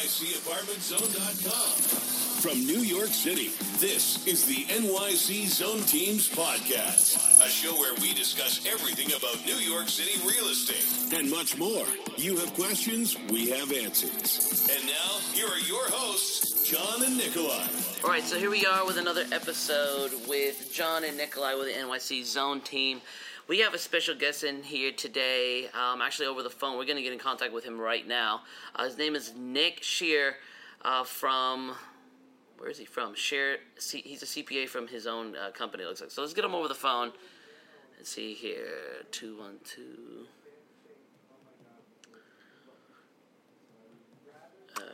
[0.00, 2.40] NYCApartmentZone.com.
[2.40, 8.14] From New York City, this is the NYC Zone Teams Podcast, a show where we
[8.14, 11.84] discuss everything about New York City real estate and much more.
[12.16, 14.70] You have questions, we have answers.
[14.74, 17.66] And now, here are your hosts, John and Nikolai.
[18.02, 21.74] All right, so here we are with another episode with John and Nikolai with the
[21.78, 23.02] NYC Zone Team.
[23.50, 26.78] We have a special guest in here today, um, actually over the phone.
[26.78, 28.42] We're going to get in contact with him right now.
[28.76, 30.36] Uh, his name is Nick Shear
[30.82, 31.74] uh, from
[32.58, 33.12] where is he from?
[33.16, 33.56] Share.
[33.74, 35.82] He's a CPA from his own uh, company.
[35.82, 36.12] It looks like.
[36.12, 37.10] So let's get him over the phone.
[37.96, 39.02] Let's see here.
[39.10, 40.26] Two one two.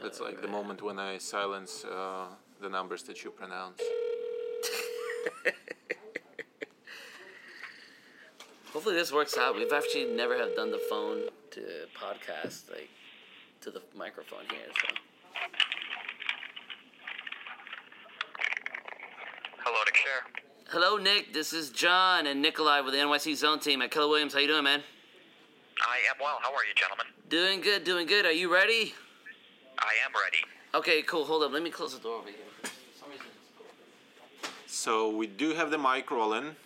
[0.03, 2.29] It's like the moment when I silence uh,
[2.63, 3.83] the numbers that you pronounce.
[8.77, 9.57] Hopefully this works out.
[9.57, 11.23] We've actually never have done the phone
[11.53, 11.61] to
[11.99, 12.91] podcast like
[13.63, 14.69] to the microphone here.
[14.69, 14.97] So.
[19.65, 20.43] Hello, Nick Share.
[20.69, 21.33] Hello, Nick.
[21.33, 24.35] This is John and Nikolai with the NYC Zone Team at Keller Williams.
[24.35, 24.83] How you doing, man?
[25.81, 26.37] I am well.
[26.43, 27.07] How are you, gentlemen?
[27.31, 28.27] Doing good, doing good.
[28.27, 28.93] Are you ready?
[29.79, 30.45] I am ready.
[30.75, 31.25] Okay, cool.
[31.25, 31.53] Hold up.
[31.53, 32.37] Let me close the door over here.
[34.67, 36.57] So we do have the mic rolling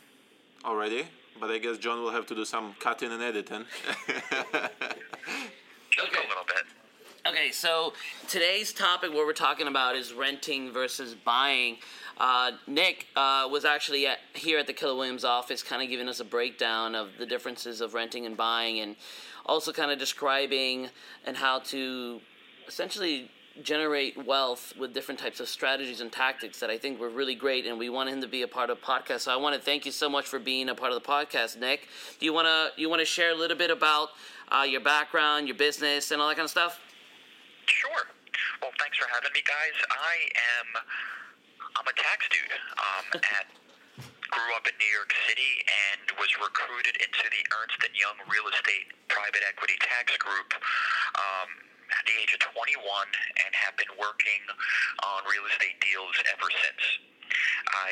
[0.64, 1.06] already,
[1.38, 3.64] but I guess John will have to do some cutting and editing.
[5.98, 6.16] Okay.
[6.16, 7.30] a little bit.
[7.30, 7.92] Okay, so
[8.28, 11.76] today's topic, what we're talking about, is renting versus buying.
[12.16, 16.08] Uh, Nick uh, was actually at, here at the Keller Williams office, kind of giving
[16.08, 18.96] us a breakdown of the differences of renting and buying, and
[19.44, 20.88] also kind of describing
[21.26, 22.20] and how to
[22.66, 23.30] essentially
[23.62, 27.66] generate wealth with different types of strategies and tactics that I think were really great,
[27.66, 29.20] and we want him to be a part of the podcast.
[29.20, 31.58] So I want to thank you so much for being a part of the podcast,
[31.58, 31.88] Nick.
[32.18, 34.10] Do you want to you want to share a little bit about
[34.50, 36.80] uh, your background, your business, and all that kind of stuff?
[37.66, 38.06] Sure.
[38.62, 39.76] Well, thanks for having me, guys.
[39.90, 40.14] I
[40.58, 40.82] am
[41.76, 42.52] I'm a tax dude.
[42.78, 43.46] Um, at
[44.60, 49.40] up in New York City and was recruited into the Ernst Young Real Estate Private
[49.48, 50.52] Equity Tax Group.
[51.16, 51.48] Um,
[51.96, 54.42] at the age of 21 and have been working
[55.02, 56.84] on real estate deals ever since.
[57.72, 57.90] I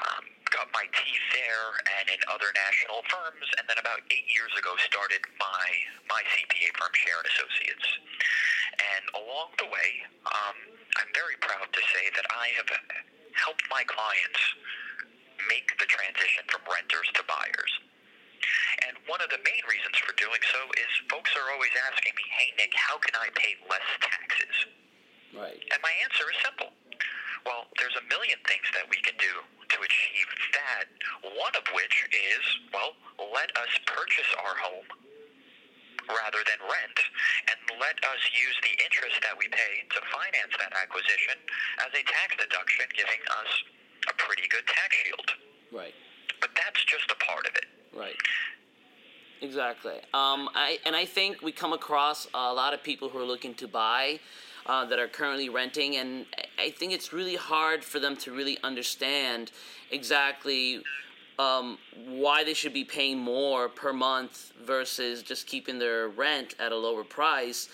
[0.00, 1.68] um, got my teeth there
[2.00, 5.66] and in other national firms, and then about eight years ago started my
[6.10, 7.88] my CPA firm, Sharon Associates.
[8.80, 9.90] And along the way,
[10.26, 10.56] um,
[10.98, 12.70] I'm very proud to say that I have
[13.38, 14.42] helped my clients
[15.48, 17.72] make the transition from renters to buyers.
[18.86, 22.24] And one of the main reasons for doing so is folks are always asking me,
[22.36, 24.56] hey, Nick, how can I pay less taxes?
[25.32, 25.58] Right.
[25.72, 26.70] And my answer is simple.
[27.48, 29.34] Well, there's a million things that we can do
[29.70, 30.86] to achieve that,
[31.22, 32.42] one of which is,
[32.74, 32.98] well,
[33.32, 34.88] let us purchase our home
[36.06, 36.98] rather than rent,
[37.50, 41.34] and let us use the interest that we pay to finance that acquisition
[41.82, 43.50] as a tax deduction, giving us
[44.08, 45.30] a pretty good tax shield.
[45.72, 45.94] Right.
[46.40, 47.66] But that's just a part of it.
[47.96, 48.16] Right.
[49.42, 49.96] Exactly.
[50.14, 53.54] Um, I and I think we come across a lot of people who are looking
[53.54, 54.18] to buy
[54.66, 56.26] uh, that are currently renting, and
[56.58, 59.52] I think it's really hard for them to really understand
[59.90, 60.82] exactly
[61.38, 66.72] um, why they should be paying more per month versus just keeping their rent at
[66.72, 67.68] a lower price.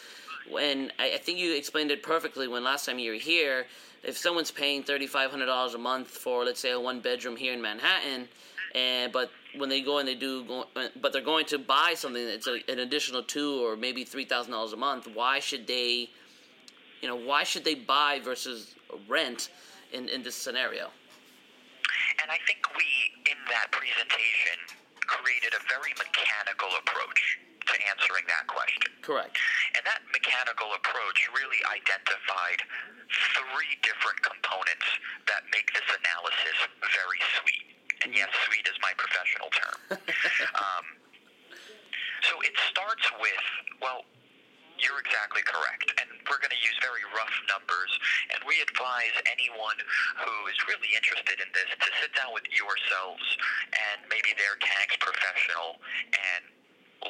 [0.51, 3.67] When I, I think you explained it perfectly when last time you were here.
[4.03, 7.37] If someone's paying thirty five hundred dollars a month for, let's say, a one bedroom
[7.37, 8.29] here in Manhattan,
[8.75, 10.65] and but when they go and they do go,
[11.01, 14.53] but they're going to buy something that's a, an additional two or maybe three thousand
[14.53, 16.09] dollars a month why should they
[17.01, 18.75] you know why should they buy versus
[19.09, 19.51] rent
[19.93, 20.91] in, in this scenario
[22.23, 22.87] And I think we,
[23.31, 24.59] in that presentation,
[25.07, 28.91] created a very mechanical approach to answering that question.
[29.03, 29.39] correct
[29.77, 32.61] And that mechanical approach really identified
[33.37, 34.89] three different components
[35.29, 36.57] that make this analysis
[36.93, 37.67] very sweet.
[38.03, 39.79] And yes, sweet is my professional term.
[40.59, 40.85] um,
[42.27, 43.47] so it starts with,
[43.83, 44.07] well,
[44.83, 45.87] you're exactly correct.
[46.03, 47.93] And we're going to use very rough numbers.
[48.35, 49.79] And we advise anyone
[50.19, 53.23] who is really interested in this to sit down with yourselves
[53.71, 55.79] and maybe their tax professional
[56.11, 56.43] and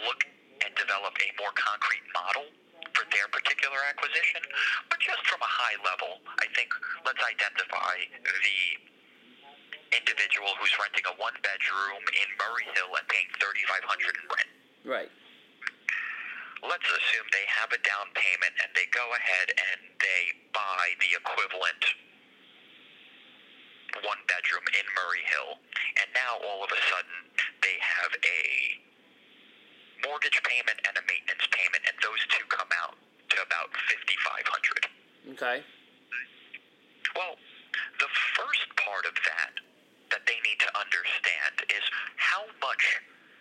[0.04, 0.28] look
[0.64, 2.46] and develop a more concrete model
[2.94, 4.42] for their particular acquisition.
[4.90, 6.70] But just from a high level, I think
[7.06, 8.60] let's identify the
[9.92, 14.50] individual who's renting a one bedroom in Murray Hill and paying 3500 in rent
[14.88, 15.12] right
[16.64, 21.12] let's assume they have a down payment and they go ahead and they buy the
[21.12, 21.84] equivalent
[24.00, 25.60] one bedroom in Murray Hill,
[26.00, 27.16] and now all of a sudden
[27.60, 28.40] they have a
[30.06, 32.98] mortgage payment and a maintenance payment, and those two come out
[33.30, 34.92] to about 5,500
[35.32, 35.62] Okay.
[37.14, 37.38] Well,
[38.00, 39.54] the first part of that
[40.10, 41.84] that they need to understand is
[42.18, 42.84] how much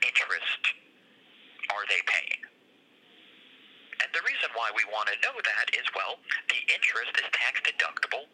[0.06, 0.62] interest
[1.74, 2.42] are they paying?
[4.02, 6.18] And the reason why we want to know that is, well,
[6.50, 8.26] the interest is tax deductible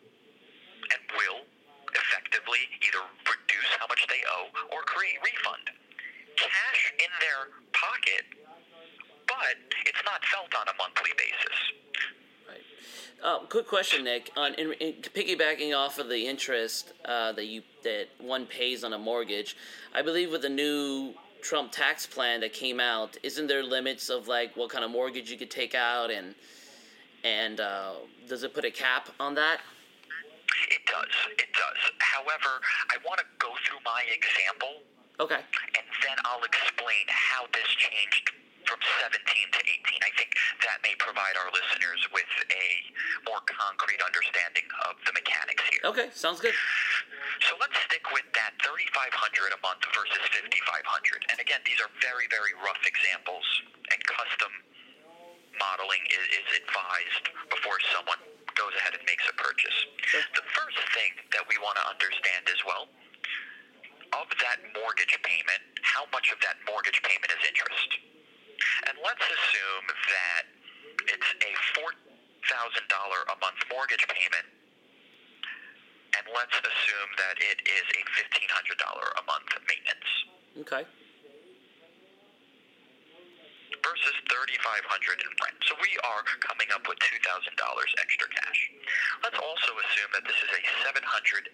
[0.93, 1.43] and will
[1.95, 5.71] effectively either reduce how much they owe or create refund.
[6.37, 7.41] Cash in their
[7.87, 8.25] pocket,
[9.27, 9.55] but
[9.85, 11.57] it's not felt on a monthly basis.
[12.47, 12.63] Right.
[13.23, 14.31] Uh, quick question, Nick.
[14.35, 18.93] On in, in, piggybacking off of the interest uh, that you that one pays on
[18.93, 19.55] a mortgage,
[19.93, 24.27] I believe with the new Trump tax plan that came out, isn't there limits of
[24.27, 26.35] like what kind of mortgage you could take out and
[27.23, 27.93] and uh,
[28.27, 29.59] does it put a cap on that?
[30.69, 31.13] It does.
[31.37, 31.91] It does.
[31.99, 34.83] However, I want to go through my example.
[35.17, 35.41] Okay.
[35.41, 38.29] And then I'll explain how this changed
[38.69, 40.03] from 17 to 18.
[40.03, 42.67] I think that may provide our listeners with a
[43.25, 45.81] more concrete understanding of the mechanics here.
[45.87, 46.53] Okay, sounds good.
[47.47, 50.53] So let's stick with that 3500 a month versus 5500.
[51.31, 53.45] And again, these are very very rough examples
[53.89, 54.51] and custom
[55.57, 58.21] modeling is, is advised before someone
[58.53, 59.77] goes ahead and makes a purchase.
[60.05, 60.21] Sure.
[60.37, 62.89] The first thing that we want to understand as well
[64.13, 67.89] of that mortgage payment, how much of that mortgage payment is interest?
[68.87, 70.43] And let's assume that
[71.11, 74.47] it's a $4,000 a month mortgage payment,
[76.17, 78.01] and let's assume that it is a
[78.33, 80.09] $1,500 a month maintenance
[80.65, 80.83] Okay.
[83.85, 85.57] versus $3,500 in rent.
[85.69, 87.23] So we are coming up with $2,000
[88.01, 88.59] extra cash.
[89.23, 91.53] Let's also assume that this is a $750,000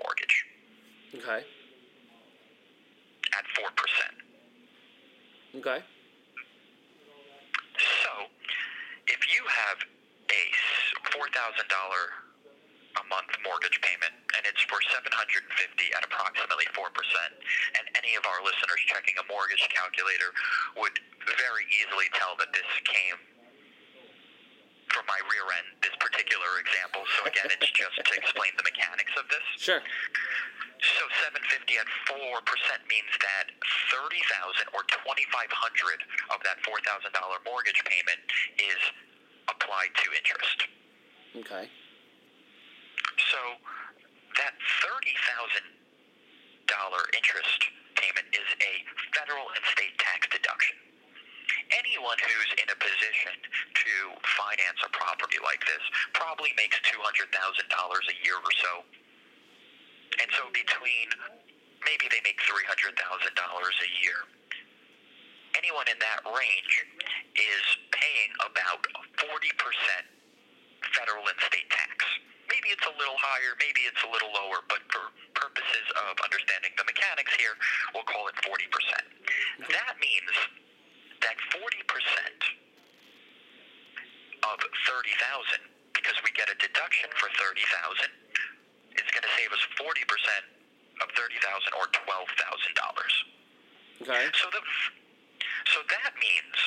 [0.00, 0.36] mortgage
[1.14, 1.40] Okay.
[3.36, 3.64] at 4%.
[5.58, 5.80] Okay.
[8.04, 8.10] So,
[9.06, 9.78] if you have
[10.28, 10.42] a
[11.14, 12.02] four thousand dollar
[13.00, 17.32] a month mortgage payment, and it's for seven hundred and fifty at approximately four percent,
[17.78, 20.34] and any of our listeners checking a mortgage calculator
[20.76, 20.98] would
[21.40, 23.16] very easily tell that this came
[24.98, 25.78] from my rear end.
[25.78, 27.06] This particular example.
[27.14, 29.46] So again, it's just to explain the mechanics of this.
[29.54, 29.78] Sure.
[29.78, 32.18] So 750 at 4%
[32.90, 33.46] means that
[33.94, 35.06] 30,000 or 2,500
[36.34, 37.14] of that $4,000
[37.46, 38.18] mortgage payment
[38.58, 38.82] is
[39.46, 40.66] applied to interest.
[41.46, 41.70] Okay.
[43.30, 43.38] So
[44.34, 45.62] that $30,000
[47.14, 47.60] interest
[47.94, 48.82] payment is a
[49.14, 50.87] federal and state tax deduction.
[51.68, 53.92] Anyone who's in a position to
[54.40, 55.84] finance a property like this
[56.16, 58.72] probably makes $200,000 a year or so.
[60.16, 61.12] And so between
[61.84, 64.18] maybe they make $300,000 a year.
[65.56, 66.74] Anyone in that range
[67.36, 68.80] is paying about
[69.20, 69.28] 40%
[70.96, 72.04] federal and state tax.
[72.48, 76.72] Maybe it's a little higher, maybe it's a little lower, but for purposes of understanding
[76.80, 77.52] the mechanics here,
[77.92, 79.68] we'll call it 40%.
[79.68, 80.32] That means
[81.22, 81.62] that 40%
[84.46, 85.60] of 30,000
[85.94, 88.06] because we get a deduction for 30,000
[88.96, 89.98] is going to save us 40%
[91.02, 93.38] of 30,000 or $12,000.
[94.02, 94.30] Okay.
[94.38, 94.62] So the
[95.74, 96.58] so that means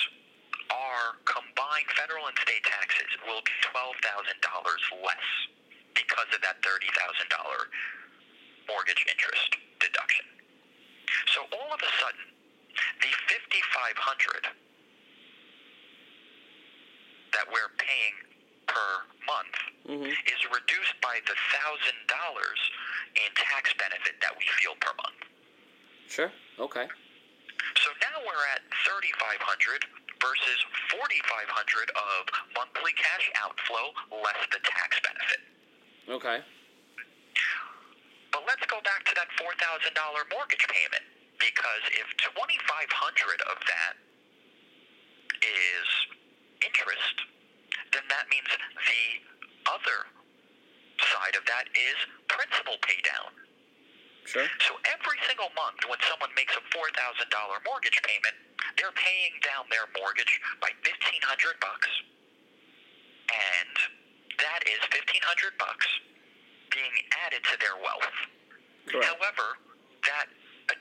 [0.70, 5.28] our combined federal and state taxes will be twelve thousand dollars less
[5.96, 7.72] because of that thirty thousand dollar
[8.68, 10.28] mortgage interest deduction.
[11.32, 12.26] So all of a sudden,
[13.02, 14.48] the fifty five hundred
[17.34, 18.16] that we're paying
[18.68, 19.56] per month
[19.88, 20.12] Mhm.
[20.12, 22.60] is reduced by the thousand dollars
[23.16, 25.24] in tax benefit that we feel per month.
[26.08, 26.32] Sure.
[26.60, 26.88] Okay.
[27.78, 29.86] So now we're at 3,500
[30.20, 30.60] versus
[30.90, 35.40] 4,500 of monthly cash outflow less the tax benefit.
[36.10, 36.44] Okay.
[38.32, 41.04] But let's go back to that $4,000 mortgage payment
[41.42, 43.94] because if 2,500 of that
[45.42, 45.88] is
[46.62, 47.18] interest,
[47.92, 49.06] then that means the
[49.66, 50.06] other
[51.02, 51.98] side of that is
[52.30, 53.34] principal pay down.
[54.30, 54.46] Sure.
[54.70, 57.26] So every single month when someone makes a $4,000
[57.66, 58.38] mortgage payment,
[58.78, 61.90] they're paying down their mortgage by 1500 bucks.
[63.34, 63.74] And
[64.38, 65.90] that is 1500 bucks
[66.70, 66.96] being
[67.26, 68.14] added to their wealth.
[68.86, 69.10] Correct.
[69.10, 69.58] However,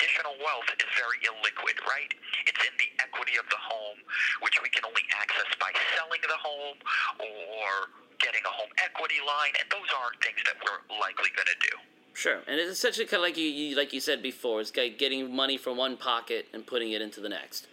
[0.00, 2.08] additional wealth is very illiquid, right?
[2.48, 4.00] It's in the equity of the home,
[4.40, 6.80] which we can only access by selling the home
[7.20, 11.60] or getting a home equity line, and those aren't things that we're likely going to
[11.60, 11.76] do.
[12.16, 12.40] Sure.
[12.48, 14.60] And it's essentially kind of like you, you like you said before.
[14.60, 17.68] It's like getting money from one pocket and putting it into the next.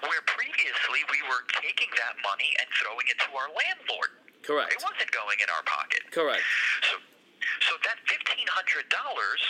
[0.00, 4.10] Where previously we were taking that money and throwing it to our landlord.
[4.42, 4.72] Correct.
[4.72, 6.04] It wasn't going in our pocket.
[6.10, 6.44] Correct.
[6.88, 7.00] So,
[7.68, 9.40] so that fifteen hundred dollars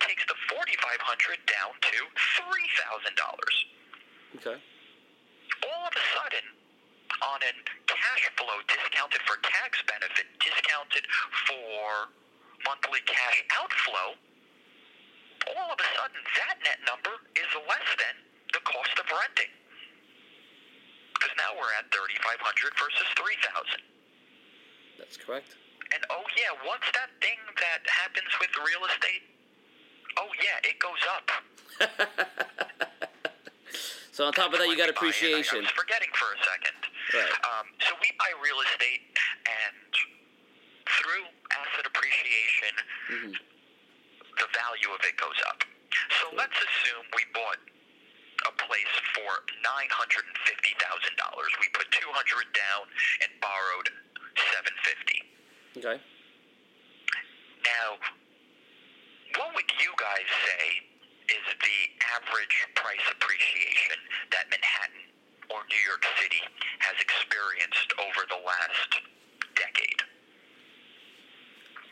[0.00, 1.98] takes the forty five hundred down to
[2.40, 3.56] three thousand dollars.
[4.40, 4.58] Okay.
[5.66, 6.46] All of a sudden,
[7.20, 7.52] on a
[7.84, 11.04] cash flow discounted for tax benefit, discounted
[11.44, 12.08] for
[12.64, 14.16] monthly cash outflow,
[15.56, 18.14] all of a sudden that net number is less than
[18.56, 19.52] the cost of renting.
[21.16, 23.84] Because now we're at thirty five hundred versus three thousand.
[24.96, 25.56] That's correct.
[25.92, 29.26] And oh yeah, what's that thing that happens with real estate?
[30.18, 31.26] Oh yeah, it goes up.
[34.10, 35.64] So on top of that, you got it, I- appreciation.
[35.64, 36.76] I, was forgetting for a second.
[37.14, 37.30] Right.
[37.46, 39.00] Um, so we buy real estate,
[39.48, 39.88] and
[41.00, 42.74] through asset appreciation,
[43.08, 43.32] Mm-hmm.
[44.36, 45.64] the value of it goes up.
[46.20, 47.64] So let's assume we bought
[48.44, 49.30] a place for
[49.64, 51.48] nine hundred and fifty thousand dollars.
[51.62, 52.92] We put two hundred down
[53.24, 53.88] and borrowed
[54.52, 55.18] seven fifty.
[55.80, 55.96] Okay.
[57.64, 58.19] Now, what would you
[60.00, 60.64] guys say
[61.28, 61.78] is the
[62.16, 64.00] average price appreciation
[64.32, 65.12] that Manhattan
[65.52, 66.42] or New York City
[66.80, 68.90] has experienced over the last
[69.54, 70.02] decade?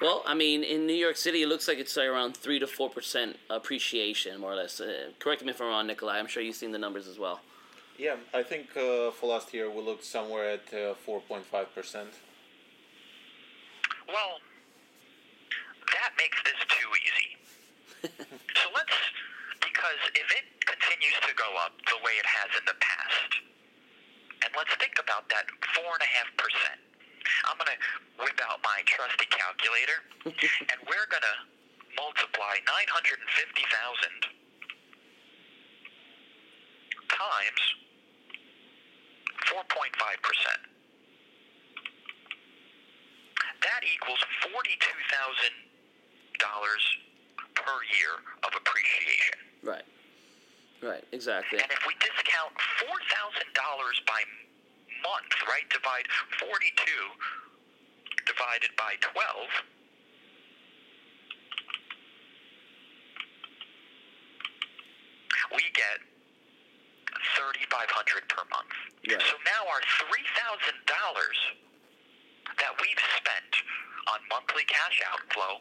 [0.00, 2.88] Well, I mean, in New York City, it looks like it's around three to four
[2.88, 4.80] percent appreciation, more or less.
[4.80, 6.18] Uh, correct me if I'm wrong, Nikolai.
[6.18, 7.40] I'm sure you've seen the numbers as well.
[7.98, 11.42] Yeah, I think uh, for last year we looked somewhere at uh, 4.5%.
[14.06, 14.38] Well,
[15.98, 16.57] that makes this too easy.
[18.02, 18.96] So let's,
[19.60, 23.32] because if it continues to go up the way it has in the past,
[24.44, 26.78] and let's think about that four and a half percent.
[27.50, 27.76] I'm gonna
[28.22, 29.98] whip out my trusty calculator,
[30.70, 31.36] and we're gonna
[31.98, 34.16] multiply nine hundred and fifty thousand
[37.10, 37.62] times
[39.50, 40.62] four point five percent.
[43.66, 45.54] That equals forty-two thousand
[46.38, 46.84] dollars
[47.64, 48.14] per year
[48.46, 49.38] of appreciation.
[49.62, 49.86] Right.
[50.78, 51.02] Right.
[51.10, 51.58] Exactly.
[51.58, 54.22] And if we discount four thousand dollars by
[55.02, 55.66] month, right?
[55.74, 56.06] Divide
[56.38, 57.04] forty-two
[58.26, 59.50] divided by twelve.
[65.50, 65.98] We get
[67.34, 68.70] thirty-five hundred per month.
[69.02, 69.18] Right.
[69.18, 71.38] So now our three thousand dollars
[72.62, 73.52] that we've spent
[74.14, 75.58] on monthly cash outflow,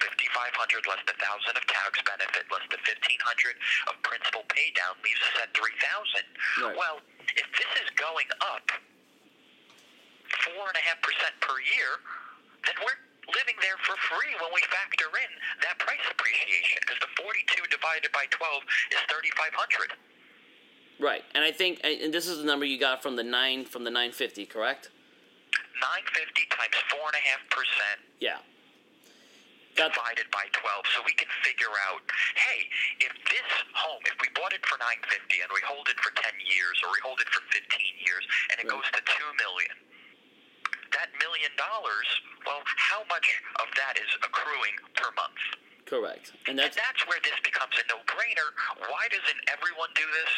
[0.00, 3.54] fifty-five hundred less the thousand of tax benefit, less the fifteen hundred
[3.88, 6.24] of principal pay down, leaves us at three thousand.
[6.64, 6.76] Right.
[6.76, 7.00] Well,
[7.36, 8.66] if this is going up
[10.48, 12.00] four and a half percent per year,
[12.66, 12.98] then we're
[13.36, 15.30] living there for free when we factor in
[15.62, 19.94] that price appreciation because the forty-two divided by twelve is thirty-five hundred.
[21.00, 21.24] Right.
[21.34, 23.90] And I think, and this is the number you got from the nine from the
[23.90, 24.90] 950, correct?
[25.80, 27.00] 950 times 4.5%
[28.20, 28.36] Yeah.
[29.78, 30.92] Got divided by 12.
[30.92, 32.02] So we can figure out,
[32.36, 32.66] hey,
[33.00, 36.26] if this home, if we bought it for 950 and we hold it for 10
[36.42, 37.62] years or we hold it for 15
[38.02, 38.76] years and it Right.
[38.76, 39.74] goes to 2 million,
[40.92, 42.08] that million dollars,
[42.44, 43.24] well, how much
[43.62, 45.38] of that is accruing per month?
[45.86, 46.30] correct.
[46.46, 48.48] And And that's that's where this becomes a no-brainer.
[48.90, 50.30] Why doesn't everyone do this?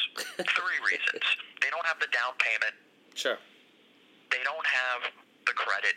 [0.57, 1.25] Three reasons.
[1.61, 2.73] They don't have the down payment.
[3.13, 3.37] sure.
[4.33, 5.13] they don't have
[5.45, 5.93] the credit,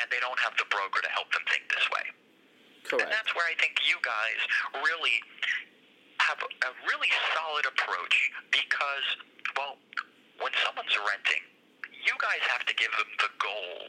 [0.00, 2.06] and they don't have the broker to help them think this way.
[2.88, 3.04] Correct.
[3.04, 4.40] And that's where I think you guys
[4.80, 5.20] really
[6.24, 8.16] have a really solid approach
[8.52, 9.06] because,
[9.56, 9.76] well,
[10.40, 11.44] when someone's renting,
[11.92, 13.88] you guys have to give them the goal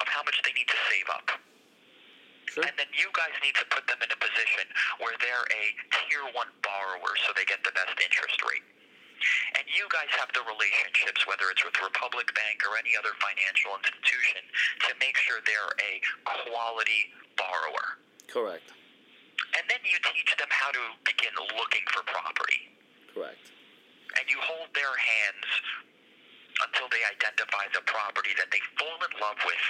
[0.00, 1.28] of how much they need to save up.
[2.48, 2.64] Sure.
[2.64, 4.68] And then you guys need to put them in a position
[5.02, 8.64] where they're a tier one borrower so they get the best interest rate.
[9.56, 13.76] And you guys have the relationships, whether it's with Republic Bank or any other financial
[13.78, 14.42] institution,
[14.88, 15.92] to make sure they're a
[16.48, 18.00] quality borrower.
[18.28, 18.66] Correct.
[19.54, 22.70] And then you teach them how to begin looking for property.
[23.14, 23.54] Correct.
[24.18, 25.48] And you hold their hands
[26.62, 29.64] until they identify the property that they fall in love with.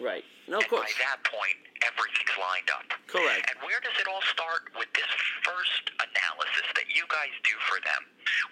[0.00, 0.24] Right.
[0.48, 0.90] No, of and course.
[0.90, 2.88] by that point, everything's lined up.
[3.06, 3.48] Correct.
[3.48, 5.08] And where does it all start with this
[5.46, 8.02] first analysis that you guys do for them,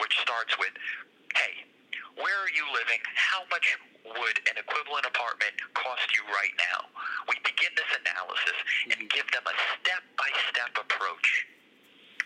[0.01, 0.73] which starts with,
[1.37, 1.67] hey,
[2.17, 3.01] where are you living?
[3.17, 3.65] How much
[4.05, 6.89] would an equivalent apartment cost you right now?
[7.29, 8.59] We begin this analysis
[8.89, 9.13] and mm-hmm.
[9.13, 11.29] give them a step-by-step approach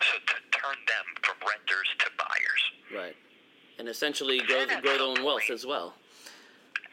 [0.03, 2.63] so to turn them from renters to buyers.
[2.93, 3.17] Right.
[3.79, 5.95] And essentially grow grow their own wealth as well.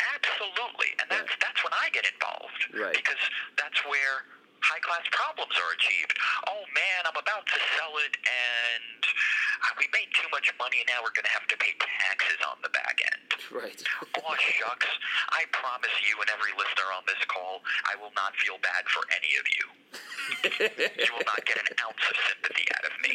[0.04, 2.62] Absolutely, and that's that's when I get involved.
[2.70, 2.94] Right.
[2.94, 3.22] Because
[3.58, 4.30] that's where
[4.62, 6.14] high class problems are achieved.
[6.48, 9.02] Oh man, I'm about to sell it, and
[9.82, 12.62] we made too much money, and now we're going to have to pay taxes on
[12.62, 13.28] the back end.
[13.50, 13.80] Right.
[14.24, 14.92] oh, shucks.
[15.34, 19.04] I promise you and every listener on this call, I will not feel bad for
[19.12, 19.66] any of you.
[21.04, 23.14] you will not get an ounce of sympathy out of me.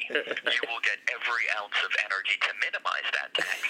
[0.53, 3.63] You will get every ounce of energy to minimize that tax,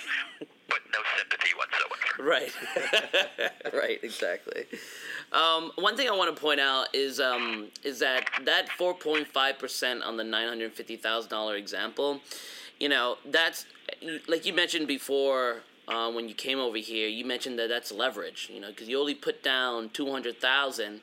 [0.68, 1.94] but no sympathy whatsoever.
[2.22, 3.72] Right.
[3.72, 3.98] right.
[4.02, 4.66] Exactly.
[5.32, 10.02] Um, one thing I want to point out is um, is that that 4.5 percent
[10.02, 12.20] on the 950 thousand dollar example,
[12.78, 13.66] you know, that's
[14.26, 17.08] like you mentioned before uh, when you came over here.
[17.08, 21.00] You mentioned that that's leverage, you know, because you only put down 200,000,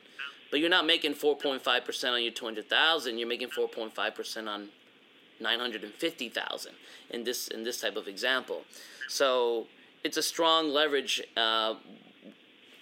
[0.50, 3.18] but you're not making 4.5 percent on your 200,000.
[3.18, 4.68] You're making 4.5 percent on
[5.40, 6.72] 950,000
[7.10, 8.62] in this in this type of example.
[9.08, 9.66] So
[10.04, 11.74] it's a strong leverage uh,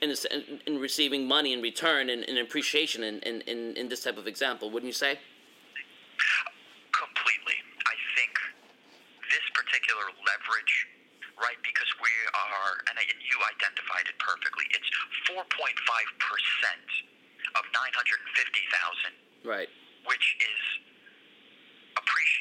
[0.00, 4.18] in, in, in, receiving money in return and, and appreciation in, in, in, this type
[4.18, 5.18] of example, wouldn't you say?
[6.92, 7.56] Completely.
[7.88, 8.32] I think
[9.32, 10.74] this particular leverage,
[11.40, 14.90] right, because we are, and you identified it perfectly, it's
[15.32, 15.40] 4.5%
[17.56, 19.48] of 950,000.
[19.48, 19.68] Right.
[20.04, 20.60] Which is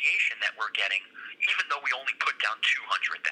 [0.03, 0.99] appreciation that we're getting,
[1.39, 3.23] even though we only put down 200,000.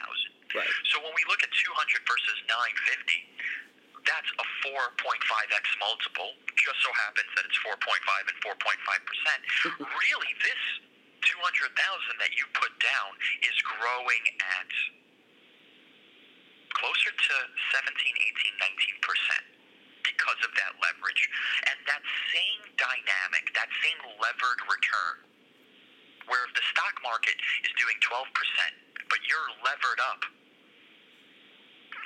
[0.56, 0.68] Right.
[0.88, 1.68] So when we look at 200
[2.08, 6.32] versus 950, that's a 4.5x multiple.
[6.56, 8.56] Just so happens that it's 4.5 and 4.5
[9.04, 9.40] percent.
[10.00, 10.64] really, this
[11.28, 11.76] 200,000
[12.24, 13.12] that you put down
[13.44, 14.72] is growing at
[16.72, 17.36] closer to
[17.76, 19.46] 17, 18, 19 percent
[20.02, 21.24] because of that leverage.
[21.70, 22.02] And that
[22.34, 25.31] same dynamic, that same levered return,
[26.32, 27.36] where if the stock market
[27.68, 28.24] is doing 12%,
[29.12, 30.24] but you're levered up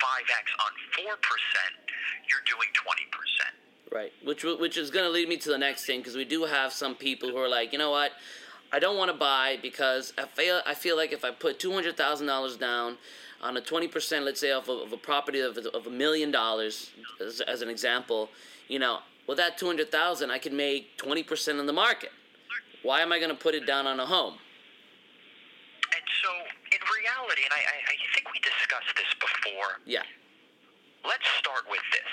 [0.02, 1.14] 5x on 4%,
[2.26, 3.94] you're doing 20%.
[3.94, 6.44] Right, which which is going to lead me to the next thing because we do
[6.44, 8.10] have some people who are like, you know what,
[8.72, 11.72] I don't want to buy because I feel I feel like if I put two
[11.72, 12.98] hundred thousand dollars down
[13.40, 16.32] on a twenty percent, let's say, of a, of a property of, of a million
[16.32, 16.90] dollars,
[17.24, 18.28] as, an example,
[18.66, 18.98] you know,
[19.28, 22.10] with that two hundred thousand, I can make twenty percent on the market.
[22.86, 24.38] Why am I going to put it down on a home?
[24.38, 26.30] And so,
[26.70, 29.82] in reality, and I, I, I think we discussed this before.
[29.82, 30.06] Yeah.
[31.02, 32.12] Let's start with this.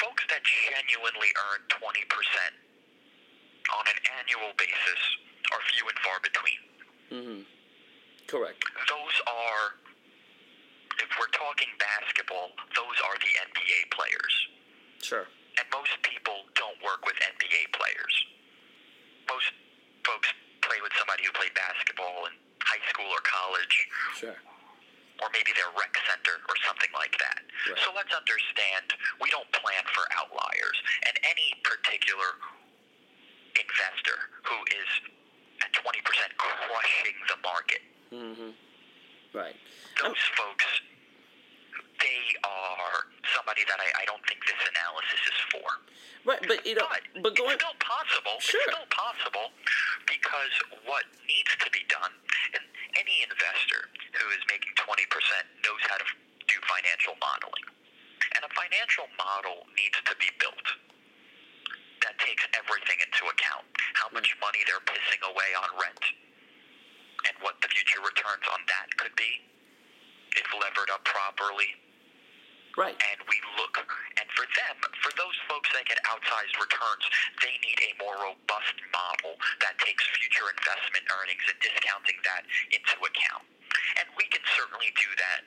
[0.00, 1.84] Folks that genuinely earn 20%
[3.76, 5.00] on an annual basis
[5.52, 6.60] are few and far between.
[7.12, 7.40] Mm-hmm.
[8.24, 8.64] Correct.
[8.88, 9.76] Those are,
[10.96, 14.34] if we're talking basketball, those are the NBA players.
[15.04, 15.28] Sure.
[15.60, 18.14] And most people don't work with NBA players.
[19.28, 19.52] Most
[20.04, 20.28] folks
[20.62, 23.74] play with somebody who played basketball in high school or college.
[24.16, 24.38] Sure.
[25.20, 27.44] Or maybe their rec center or something like that.
[27.68, 27.76] Right.
[27.84, 30.78] So let's understand we don't plan for outliers.
[31.04, 32.40] And any particular
[33.52, 34.16] investor
[34.48, 34.88] who is
[35.60, 35.84] at 20%
[36.40, 37.82] crushing the market.
[38.08, 38.52] Mm-hmm.
[39.36, 39.56] Right.
[40.00, 40.66] Those um, folks,
[42.00, 45.68] they are somebody that I, I don't think this analysis is for.
[46.24, 48.36] Right, but you know, but, but going, it's still possible.
[48.40, 48.60] Sure.
[48.60, 49.48] It's still possible
[50.04, 50.52] because
[50.84, 52.12] what needs to be done,
[52.56, 52.64] and
[52.96, 54.84] any investor who is making 20%
[55.64, 56.06] knows how to
[56.48, 57.66] do financial modeling.
[58.36, 60.66] And a financial model needs to be built
[62.04, 63.64] that takes everything into account.
[63.96, 64.44] How much hmm.
[64.44, 66.04] money they're pissing away on rent
[67.28, 69.44] and what the future returns on that could be
[70.36, 71.79] if levered up properly
[72.78, 72.94] Right.
[72.94, 77.04] And we look, and for them, for those folks that get outsized returns,
[77.42, 82.96] they need a more robust model that takes future investment earnings and discounting that into
[83.02, 83.42] account.
[83.98, 85.40] And we can certainly do that.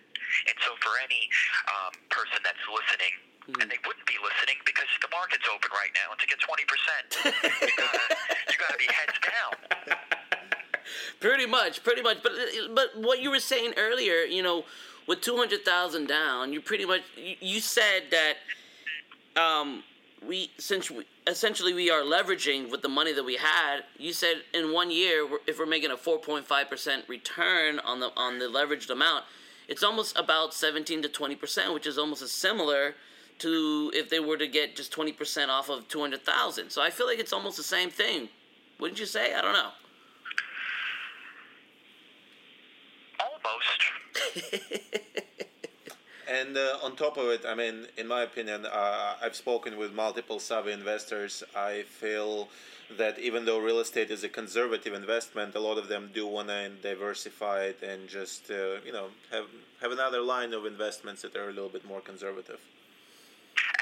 [0.52, 1.30] And so for any
[1.72, 3.14] um, person that's listening,
[3.48, 3.60] mm.
[3.64, 6.50] and they wouldn't be listening because the market's open right now, and to get 20%,
[7.64, 8.04] you gotta,
[8.52, 9.54] you gotta be heads down.
[11.20, 12.18] Pretty much, pretty much.
[12.22, 12.34] But
[12.76, 14.66] but what you were saying earlier, you know,
[15.08, 19.84] with 200,000 down, you pretty much you, said that um,
[20.28, 23.82] we since we, essentially we are leveraging with the money that we had.
[23.98, 28.39] You said in one year, if we're making a 4.5 percent return on the on
[28.39, 29.26] the leveraged amount,
[29.68, 32.96] it's almost about 17 to 20 percent, which is almost as similar
[33.39, 36.70] to if they were to get just 20 percent off of 200,000.
[36.70, 38.30] So I feel like it's almost the same thing.
[38.80, 39.34] Wouldn't you say?
[39.34, 39.70] I don't know.
[46.30, 49.93] and uh, on top of it, I mean, in my opinion, uh, I've spoken with
[49.93, 51.43] multiple savvy investors.
[51.56, 52.49] I feel
[52.97, 56.49] that even though real estate is a conservative investment, a lot of them do want
[56.49, 59.45] to diversify it and just uh, you know have
[59.82, 62.60] have another line of investments that are a little bit more conservative.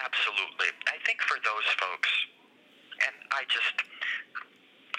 [0.04, 2.10] Absolutely, I think for those folks,
[3.08, 3.91] and I just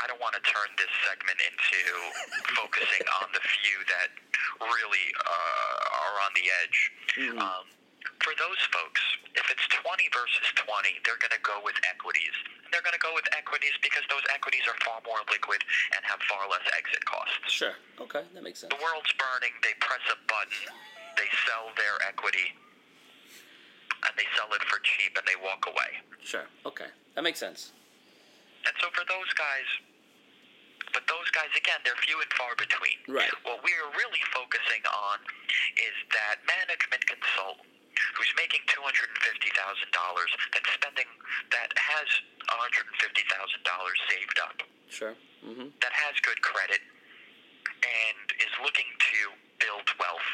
[0.02, 1.80] I don't want to turn this segment into
[2.58, 4.10] focusing on the few that
[4.58, 6.78] really uh, are on the edge.
[7.14, 7.38] Mm-hmm.
[7.38, 7.64] Um,
[8.18, 9.02] for those folks,
[9.38, 12.34] if it's 20 versus 20, they're going to go with equities.
[12.66, 15.62] And they're going to go with equities because those equities are far more liquid
[15.94, 17.50] and have far less exit costs.
[17.50, 17.74] Sure.
[17.98, 18.74] Okay, that makes sense.
[18.74, 19.54] The world's burning.
[19.62, 20.70] They press a button.
[21.18, 22.54] They sell their equity.
[24.02, 26.02] And they sell it for cheap and they walk away.
[26.22, 26.46] Sure.
[26.66, 27.70] Okay, that makes sense.
[28.66, 29.66] And so for those guys,
[30.92, 32.96] but those guys, again, they're few and far between.
[33.08, 33.32] Right.
[33.44, 35.16] What we're really focusing on
[35.80, 37.68] is that management consultant
[38.16, 39.04] who's making $250,000
[40.52, 41.08] that's spending,
[41.52, 42.08] that has
[42.48, 42.88] $150,000
[44.08, 44.56] saved up,
[44.88, 45.14] Sure.
[45.44, 45.68] Mm-hmm.
[45.80, 46.80] that has good credit,
[47.84, 49.18] and is looking to
[49.60, 50.28] build wealth.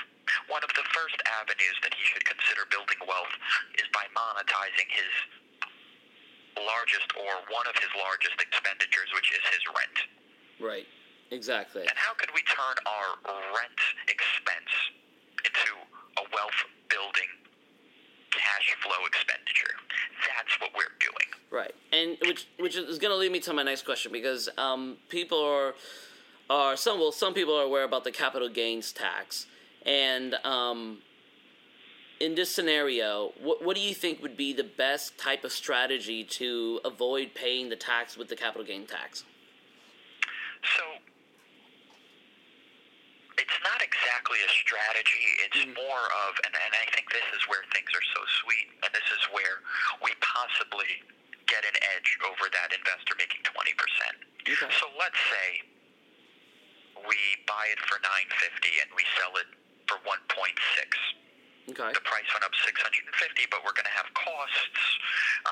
[0.48, 3.32] One of the first avenues that he should consider building wealth
[3.80, 5.12] is by monetizing his
[6.58, 9.98] largest or one of his largest expenditures, which is his rent.
[10.60, 10.86] Right.
[11.30, 11.82] Exactly.
[11.82, 14.72] And how could we turn our rent expense
[15.44, 15.76] into
[16.16, 17.28] a wealth building
[18.30, 19.74] cash flow expenditure?
[20.26, 21.28] That's what we're doing.
[21.50, 24.96] Right, and which which is going to lead me to my next question because um,
[25.08, 25.74] people are
[26.50, 29.46] are some well some people are aware about the capital gains tax,
[29.84, 30.98] and um,
[32.20, 36.24] in this scenario, what what do you think would be the best type of strategy
[36.24, 39.24] to avoid paying the tax with the capital gain tax?
[40.64, 40.84] So
[43.38, 45.26] it's not exactly a strategy.
[45.46, 45.74] It's mm.
[45.78, 49.08] more of, and, and I think this is where things are so sweet, and this
[49.14, 49.62] is where
[50.02, 51.06] we possibly
[51.46, 53.54] get an edge over that investor making 20%.
[54.44, 54.68] Okay.
[54.74, 55.48] So let's say
[57.06, 59.48] we buy it for 950 and we sell it
[59.86, 60.12] for 1.6.
[61.68, 64.80] Okay, The price went up 650, but we're going to have costs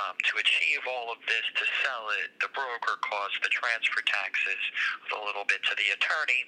[0.00, 4.62] um, to achieve all of this to sell it, the broker costs, the transfer taxes,
[5.12, 6.40] a little bit to the attorney.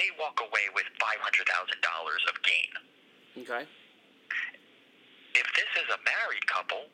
[0.00, 2.72] They walk away with $500,000 of gain.
[3.44, 3.64] okay,
[5.36, 6.88] If this is a married couple,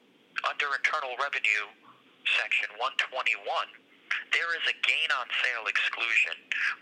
[0.51, 1.65] under Internal Revenue
[2.43, 3.39] Section 121,
[4.33, 6.37] there is a gain on sale exclusion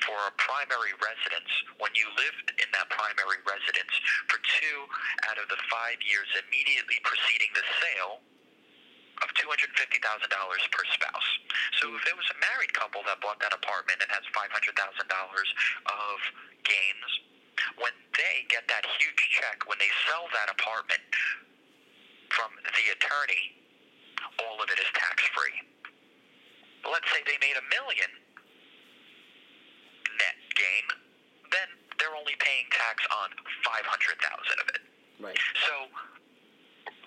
[0.05, 3.95] for a primary residence when you lived in that primary residence
[4.29, 4.79] for two
[5.31, 8.21] out of the five years immediately preceding the sale
[9.23, 9.71] of $250,000
[10.03, 11.31] per spouse.
[11.81, 16.17] So if it was a married couple that bought that apartment and has $500,000 of
[16.67, 17.11] gains,
[17.79, 21.03] when they get that huge check, when they sell that apartment
[22.35, 23.45] from the attorney,
[24.43, 25.74] all of it is tax free.
[26.85, 28.11] Let's say they made a million
[30.21, 30.85] net gain,
[31.51, 31.69] then
[31.99, 33.29] they're only paying tax on
[33.65, 34.83] 500,000 of it.
[35.21, 35.89] right, So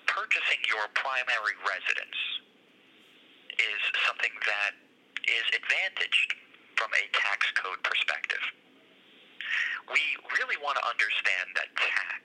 [0.06, 2.18] purchasing your primary residence
[3.58, 4.72] is something that
[5.28, 6.34] is advantaged
[6.76, 8.42] from a tax code perspective.
[9.92, 10.00] We
[10.38, 12.22] really want to understand that tax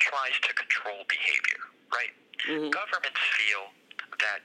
[0.00, 2.14] tries to control behavior, right?
[2.46, 2.70] Mhm.
[2.70, 3.72] Governments feel
[4.20, 4.42] that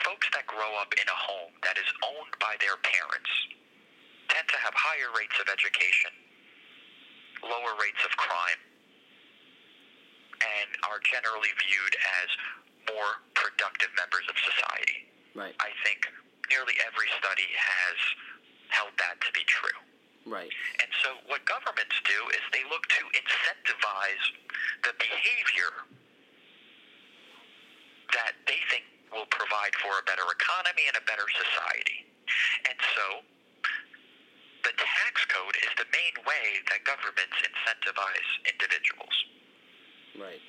[0.00, 3.30] folks that grow up in a home that is owned by their parents
[4.32, 6.12] tend to have higher rates of education,
[7.44, 8.60] lower rates of crime,
[10.40, 12.28] and are generally viewed as
[12.90, 15.06] more productive members of society.
[15.36, 16.02] right, I think
[16.50, 17.96] nearly every study has
[18.74, 19.78] held that to be true.
[20.26, 20.50] right,
[20.80, 24.24] And so what governments do is they look to incentivize
[24.82, 25.72] the behavior
[28.16, 28.84] that they think
[29.52, 32.08] provide for a better economy and a better society.
[32.72, 33.04] And so
[34.64, 39.12] the tax code is the main way that governments incentivize individuals.
[40.16, 40.40] right,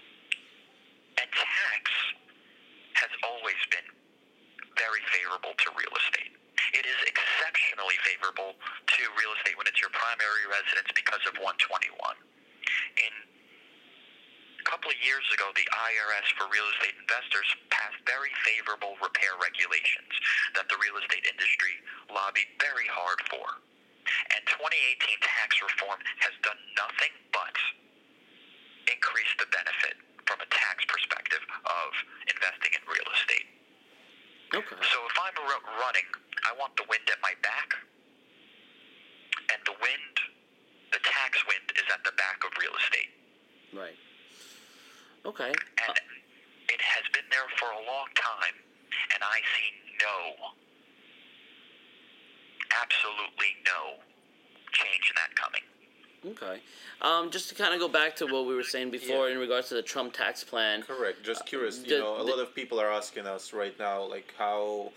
[1.20, 1.84] And tax
[2.96, 3.92] has always been
[4.80, 6.32] very favorable to real estate.
[6.72, 11.92] It is exceptionally favorable to real estate when it's your primary residence because of 121.
[14.74, 20.10] Couple of years ago, the IRS for real estate investors passed very favorable repair regulations
[20.58, 21.78] that the real estate industry
[22.10, 23.62] lobbied very hard for.
[24.34, 24.58] And 2018
[25.22, 27.54] tax reform has done nothing but
[28.90, 29.94] increase the benefit
[30.26, 31.90] from a tax perspective of
[32.34, 33.46] investing in real estate.
[34.58, 36.10] okay, So if I'm ru- running,
[36.50, 37.78] I want the wind at my back,
[39.54, 40.16] and the wind,
[40.90, 43.14] the tax wind, is at the back of real estate.
[43.78, 43.94] right,
[45.26, 45.98] okay, And
[46.70, 48.56] it has been there for a long time,
[49.14, 49.70] and I see
[50.04, 50.52] no,
[52.82, 54.02] absolutely no
[54.72, 55.62] change in that coming.
[56.26, 56.62] okay.
[57.02, 59.34] Um, just to kind of go back to what we were saying before Yeah.
[59.34, 60.82] in regards to the Trump tax plan.
[60.84, 61.22] Correct.
[61.24, 61.80] Just curious.
[61.80, 64.92] the- You know, a the- lot of people are asking us right now, like how.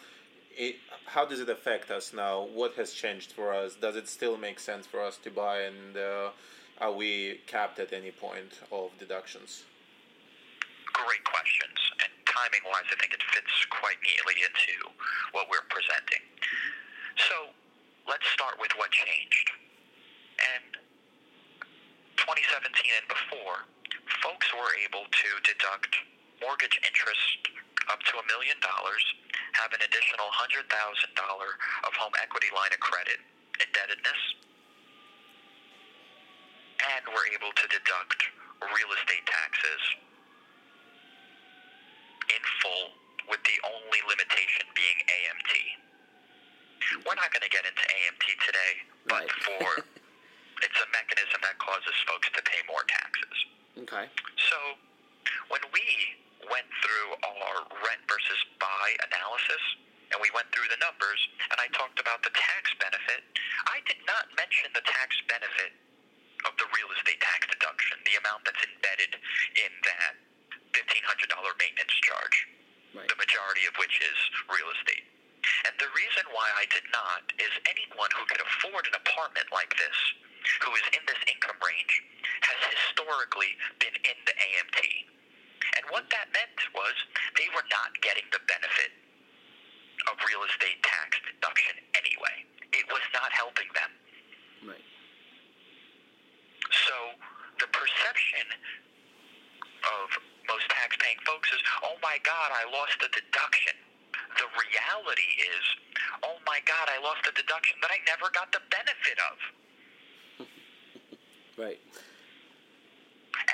[0.59, 2.41] It, how does it affect us now?
[2.45, 3.75] What has changed for us?
[3.75, 5.61] Does it still make sense for us to buy?
[5.61, 6.31] And uh,
[6.79, 9.65] are we capped at any point of deductions?
[11.05, 14.89] Great questions, and timing wise, I think it fits quite neatly into
[15.37, 16.25] what we're presenting.
[16.25, 16.73] Mm-hmm.
[17.29, 17.37] So
[18.09, 19.53] let's start with what changed.
[20.41, 20.73] And
[22.17, 23.69] 2017 and before,
[24.25, 25.93] folks were able to deduct
[26.41, 27.53] mortgage interest
[27.93, 29.05] up to a million dollars,
[29.61, 33.21] have an additional $100,000 of home equity line of credit
[33.63, 34.21] indebtedness,
[36.93, 38.21] and were able to deduct
[38.75, 40.06] real estate taxes
[42.33, 42.85] in full
[43.31, 45.53] with the only limitation being AMT.
[47.03, 48.73] We're not going to get into AMT today,
[49.11, 49.43] but Right.
[49.47, 49.67] for
[50.67, 53.37] it's a mechanism that causes folks to pay more taxes.
[53.87, 54.07] Okay.
[54.51, 54.59] So
[55.51, 55.85] when we
[56.49, 59.63] went through our rent versus buy analysis
[60.15, 61.19] and we went through the numbers
[61.51, 63.27] and I talked about the tax benefit,
[63.67, 65.75] I did not mention the tax benefit
[66.47, 69.19] of the real estate tax deduction, the amount that's embedded
[69.59, 70.15] in that
[70.85, 72.37] $1,500 maintenance charge,
[72.95, 73.09] Right.
[73.09, 75.05] the majority of which is real estate.
[75.65, 79.71] And the reason why I did not is anyone who could afford an apartment like
[79.77, 79.97] this,
[80.63, 82.03] who is in this income range,
[82.43, 84.79] has historically been in the AMT.
[85.77, 86.95] And what that meant was
[87.37, 88.93] they were not getting the benefit
[90.11, 92.37] of real estate tax deduction anyway.
[92.73, 93.91] It was not helping them.
[94.67, 94.85] Right.
[96.87, 96.97] So
[97.61, 98.47] the perception
[99.87, 100.07] of
[100.49, 103.77] most tax-paying folks is, oh my God, I lost a deduction.
[104.39, 105.65] The reality is,
[106.23, 109.37] oh my God, I lost a deduction that I never got the benefit of.
[111.57, 111.81] Right.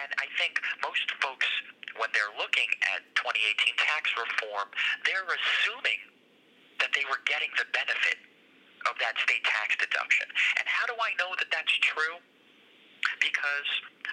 [0.02, 1.46] And I think most folks,
[1.94, 4.74] when they're looking at 2018 tax reform,
[5.06, 6.02] they're assuming
[6.82, 8.18] that they were getting the benefit
[8.90, 10.26] of that state tax deduction.
[10.58, 12.18] And how do I know that that's true?
[13.22, 13.70] Because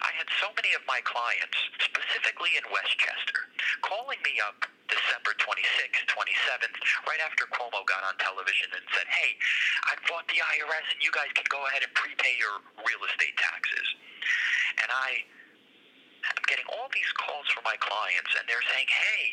[0.10, 1.54] I had so many of my clients,
[1.86, 3.46] specifically in Westchester,
[3.86, 9.38] calling me up December 26th, 27th, right after Cuomo got on television and said, hey,
[9.86, 13.38] I fought the IRS and you guys can go ahead and prepay your real estate
[13.38, 13.86] taxes.
[14.82, 15.30] And I
[16.26, 19.24] I'm getting all these calls from my clients, and they're saying, "Hey,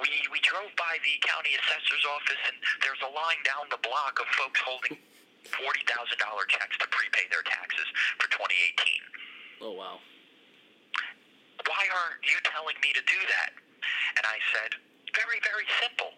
[0.00, 4.18] we we drove by the county assessor's office, and there's a line down the block
[4.18, 4.96] of folks holding
[5.52, 7.86] forty thousand dollar checks to prepay their taxes
[8.18, 9.13] for 2018.
[9.60, 9.98] Oh wow.
[11.66, 13.50] Why aren't you telling me to do that?"
[14.16, 14.78] And I said,
[15.14, 16.12] "Very, very simple.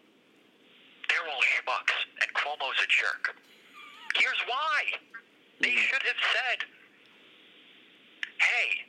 [1.08, 3.36] They're all schmucks, and Cuomo's a jerk.
[4.16, 4.78] Here's why.
[5.60, 5.86] They hmm.
[5.88, 6.58] should have said."
[8.36, 8.84] Hey,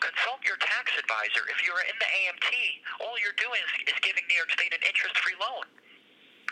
[0.00, 1.48] consult your tax advisor.
[1.48, 2.52] If you're in the AMT,
[3.00, 5.64] all you're doing is, is giving New York State an interest-free loan.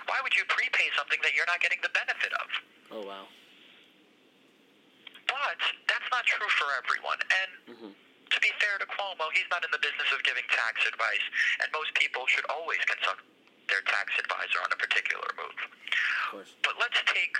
[0.08, 2.48] Why would you prepay something that you're not getting the benefit of?
[2.92, 3.28] Oh wow.
[6.14, 7.18] Not true for everyone.
[7.42, 7.90] And Mhm.
[8.30, 11.26] to be fair to Cuomo, he's not in the business of giving tax advice,
[11.58, 13.18] and most people should always consult
[13.66, 15.58] their tax advisor on a particular move.
[16.62, 17.36] But let's take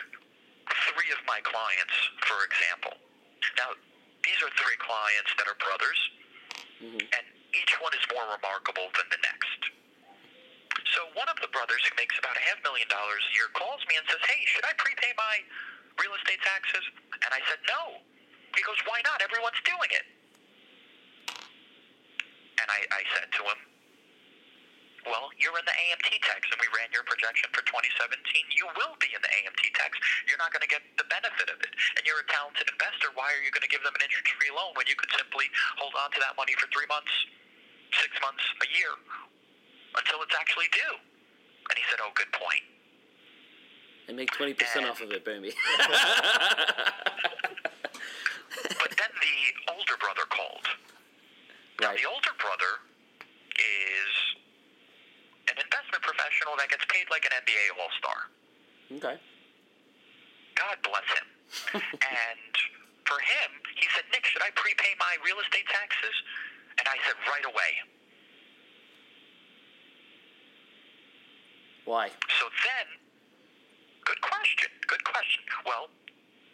[0.90, 1.94] three of my clients,
[2.26, 2.98] for example.
[3.58, 3.76] Now,
[4.24, 6.10] these are three clients that are brothers,
[6.80, 7.14] Mhm.
[7.14, 9.70] and each one is more remarkable than the next.
[10.86, 13.86] So one of the brothers who makes about a half million dollars a year calls
[13.86, 15.44] me and says, hey, should I prepay my
[15.98, 16.84] real estate taxes?
[17.12, 18.02] And I said, no.
[18.54, 19.18] He goes, why not?
[19.22, 20.06] Everyone's doing it.
[22.62, 23.58] And I, I said to him,
[25.04, 28.16] well, you're in the AMT tax, and we ran your projection for 2017.
[28.56, 30.00] You will be in the AMT tax.
[30.24, 31.72] You're not going to get the benefit of it.
[32.00, 33.12] And you're a talented investor.
[33.12, 35.44] Why are you going to give them an interest-free loan when you could simply
[35.76, 37.12] hold on to that money for three months,
[38.00, 38.96] six months, a year,
[40.00, 40.96] until it's actually due?
[40.96, 42.64] And he said, oh, good point.
[44.08, 45.52] And make twenty percent off of it, baby.
[48.54, 49.36] But then the
[49.74, 50.66] older brother called.
[51.80, 51.98] Now, right.
[51.98, 52.84] the older brother
[53.58, 54.12] is
[55.50, 58.18] an investment professional that gets paid like an NBA All Star.
[59.00, 59.16] Okay.
[60.54, 61.26] God bless him.
[61.82, 62.52] and
[63.04, 66.14] for him, he said, Nick, should I prepay my real estate taxes?
[66.78, 67.72] And I said, right away.
[71.84, 72.08] Why?
[72.40, 72.86] So then,
[74.06, 75.42] good question, good question.
[75.66, 75.90] Well,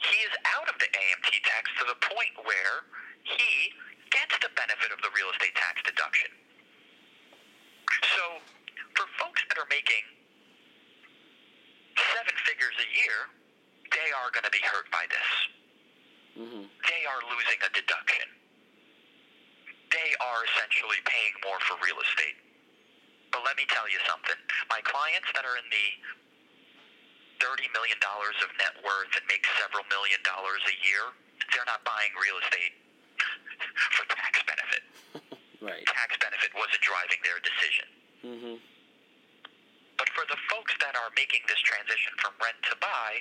[0.01, 2.89] he is out of the AMT tax to the point where
[3.23, 3.69] he
[4.09, 6.33] gets the benefit of the real estate tax deduction.
[8.17, 8.41] So,
[8.97, 10.03] for folks that are making
[12.17, 13.29] seven figures a year,
[13.93, 15.29] they are going to be hurt by this.
[16.41, 16.65] Mhm.
[16.89, 18.29] They are losing a deduction.
[19.93, 22.39] They are essentially paying more for real estate.
[23.31, 24.39] But let me tell you something.
[24.71, 25.87] My clients that are in the
[27.41, 31.07] $30 million of net worth and make several million dollars a year,
[31.55, 32.75] they're not buying real estate
[33.95, 34.83] for tax benefit.
[35.61, 35.85] Right.
[35.85, 37.89] Tax benefit wasn't driving their decision.
[38.25, 38.57] Mm-hmm.
[40.01, 43.21] But for the folks that are making this transition from rent to buy,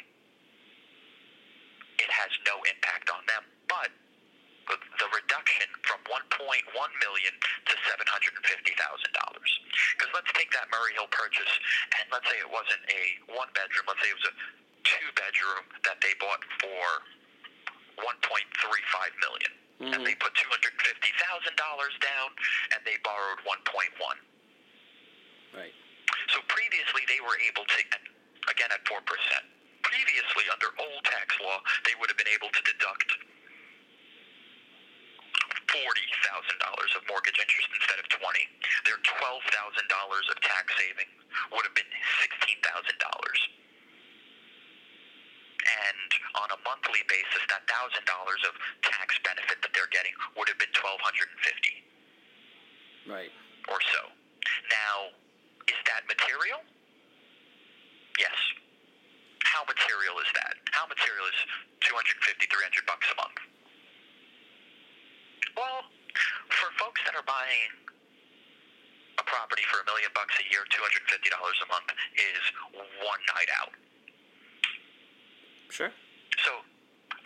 [2.00, 3.44] it has no impact on them.
[3.68, 3.92] But
[4.72, 7.34] the reduction from 1.1 million
[7.68, 8.40] to 750
[8.80, 9.52] thousand dollars.
[10.00, 11.52] Because let's take that Murray Hill purchase,
[12.00, 13.04] and let's say it wasn't a
[13.36, 13.84] one bedroom.
[13.84, 14.36] Let's say it was a
[15.00, 16.84] two bedroom that they bought for
[18.04, 18.04] 1.35
[19.24, 19.52] million.
[19.80, 19.96] Mm-hmm.
[19.96, 22.36] and they put two hundred fifty thousand dollars down,
[22.76, 24.20] and they borrowed one point one.
[25.56, 25.72] Right.
[26.36, 27.78] So previously, they were able to,
[28.52, 29.48] again at four percent.
[29.88, 33.08] Previously, under old tax law, they would have been able to deduct
[35.72, 38.52] forty thousand dollars of mortgage interest instead of twenty.
[38.84, 41.24] Their twelve thousand dollars of tax savings
[41.56, 41.88] would have been
[42.20, 43.40] sixteen thousand dollars.
[45.70, 46.10] And
[46.42, 50.58] on a monthly basis, that thousand dollars of tax benefit that they're getting would have
[50.58, 51.76] been twelve hundred and fifty.
[53.06, 53.34] Right.
[53.70, 54.02] Or so.
[54.70, 55.14] Now,
[55.70, 56.62] is that material?
[58.18, 58.38] Yes.
[59.46, 60.62] How material is that?
[60.74, 61.38] How material is
[61.82, 63.40] 250, 300 bucks a month?
[65.58, 65.90] Well,
[66.54, 67.72] for folks that are buying
[69.18, 72.44] a property for a million bucks a year, two hundred fifty dollars a month is
[73.04, 73.74] one night out.
[75.70, 75.94] Sure.
[76.44, 76.52] So,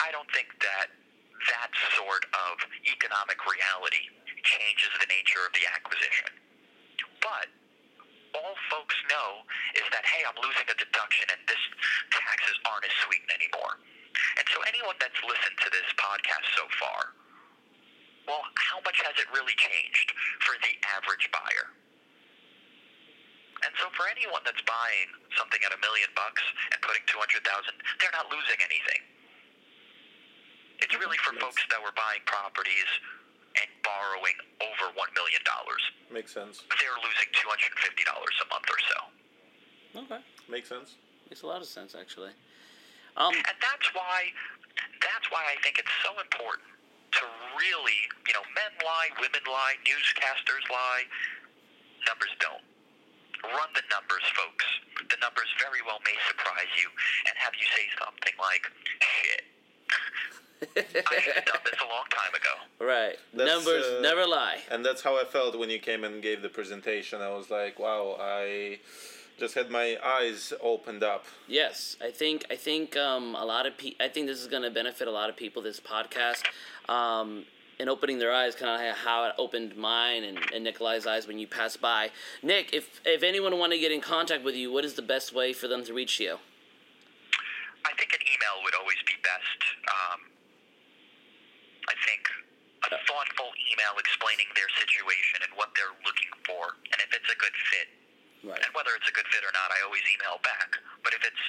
[0.00, 2.54] I don't think that that sort of
[2.88, 4.08] economic reality
[4.44, 6.30] changes the nature of the acquisition.
[7.20, 7.48] But
[8.36, 9.44] all folks know
[9.76, 11.60] is that hey, I'm losing a deduction, and this
[12.12, 13.80] taxes aren't as sweet anymore.
[14.40, 17.14] And so, anyone that's listened to this podcast so far
[18.26, 21.83] well, how much has it really changed for the average buyer?
[23.64, 25.08] And so for anyone that's buying
[25.40, 27.40] something at a million bucks and putting 200,000,
[27.96, 29.00] they're not losing anything.
[30.84, 32.90] It's really for folks that were buying properties
[33.56, 35.40] and borrowing over $1 million.
[36.12, 36.60] Makes sense.
[36.76, 38.98] They're losing $250 a month or so.
[40.04, 40.20] Okay.
[40.50, 41.00] Makes sense.
[41.32, 42.36] Makes a lot of sense, actually.
[43.16, 44.28] Um, and that's why,
[45.00, 46.68] that's why I think it's so important
[47.16, 47.24] to
[47.56, 51.08] really, you know, men lie, women lie, newscasters lie.
[52.04, 52.73] Numbers don't.
[53.52, 54.64] Run the numbers, folks.
[55.10, 56.88] The numbers very well may surprise you
[57.28, 58.64] and have you say something like,
[59.00, 59.44] shit.
[60.76, 62.54] I should have done this a long time ago.
[62.80, 63.16] Right.
[63.34, 64.58] That's, numbers uh, never lie.
[64.70, 67.20] And that's how I felt when you came and gave the presentation.
[67.20, 68.78] I was like, wow, I
[69.38, 71.26] just had my eyes opened up.
[71.48, 74.62] Yes, I think I think um, a lot of pe- I think this is going
[74.62, 75.62] to benefit a lot of people.
[75.62, 76.44] This podcast,
[76.88, 77.44] um,
[77.78, 81.38] in opening their eyes, kind of how it opened mine and, and Nikolai's eyes when
[81.38, 82.10] you passed by.
[82.42, 85.34] Nick, if if anyone want to get in contact with you, what is the best
[85.34, 86.38] way for them to reach you?
[87.84, 89.60] I think an email would always be best.
[89.90, 90.20] Um,
[91.88, 92.22] I think
[92.84, 97.36] a thoughtful email explaining their situation and what they're looking for, and if it's a
[97.36, 97.88] good fit
[98.44, 98.60] Right.
[98.60, 100.76] And whether it's a good fit or not, I always email back.
[101.00, 101.44] But if it's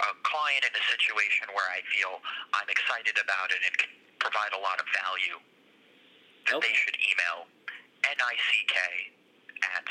[0.00, 2.24] a client in a situation where I feel
[2.56, 5.36] I'm excited about it and can provide a lot of value,
[6.48, 6.68] then okay.
[6.68, 7.46] they should email
[8.08, 8.74] NICK
[9.62, 9.84] at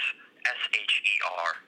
[0.49, 1.67] SHER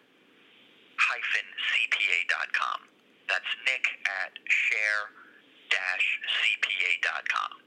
[0.97, 2.89] hyphen CPA.com.
[3.27, 5.13] That's Nick at Sher
[5.69, 7.61] CPA.com.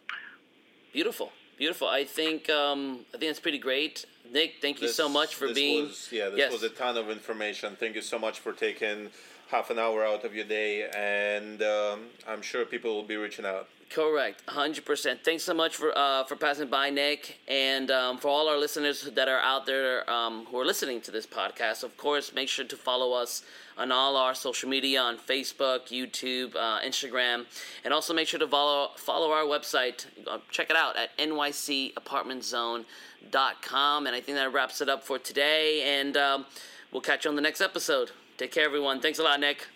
[0.93, 1.33] Beautiful.
[1.57, 1.89] Beautiful.
[1.89, 4.05] I think um, I think that's pretty great.
[4.33, 5.85] Nick, thank you this, so much for being.
[5.85, 6.53] Was, yeah, this yes.
[6.53, 7.77] was a ton of information.
[7.79, 9.11] Thank you so much for taking
[9.51, 13.45] half an hour out of your day, and um, I'm sure people will be reaching
[13.45, 13.69] out.
[13.93, 15.23] Correct, 100%.
[15.23, 19.03] Thanks so much for uh, for passing by, Nick, and um, for all our listeners
[19.03, 21.85] that are out there um, who are listening to this podcast.
[21.85, 23.43] Of course, make sure to follow us
[23.77, 27.45] on all our social media on Facebook, YouTube, uh, Instagram,
[27.85, 30.07] and also make sure to follow follow our website.
[30.51, 34.07] Check it out at nycapartmentzone.com.
[34.07, 36.01] And I think that wraps it up for today.
[36.01, 36.47] And um,
[36.93, 38.13] we'll catch you on the next episode.
[38.39, 39.03] Take care, everyone.
[39.03, 39.67] Thanks a lot, Nick.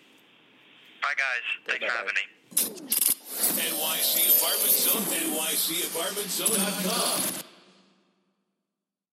[1.02, 1.42] Bye, guys.
[1.66, 1.92] Thanks Bye-bye.
[1.92, 2.14] for having
[3.10, 3.15] me.
[3.66, 7.45] NYC Apartment Zone, NYCApartmentZone.com.